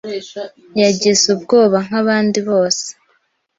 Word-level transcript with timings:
yagize 0.81 1.25
ubwoba 1.35 1.77
nkabandi 1.87 2.39
bose. 2.49 2.87